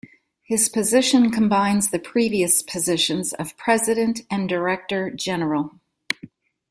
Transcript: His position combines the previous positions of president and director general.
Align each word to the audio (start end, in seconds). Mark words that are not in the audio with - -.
His 0.41 0.67
position 0.67 1.29
combines 1.29 1.91
the 1.91 1.99
previous 1.99 2.63
positions 2.63 3.33
of 3.33 3.55
president 3.55 4.21
and 4.31 4.49
director 4.49 5.11
general. 5.11 5.79